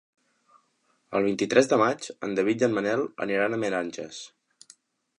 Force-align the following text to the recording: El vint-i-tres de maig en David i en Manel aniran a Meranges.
El 1.19 1.27
vint-i-tres 1.27 1.69
de 1.75 1.79
maig 1.83 2.09
en 2.29 2.35
David 2.41 2.65
i 2.65 2.69
en 2.71 2.75
Manel 2.79 3.07
aniran 3.27 3.57
a 3.59 3.63
Meranges. 3.67 4.27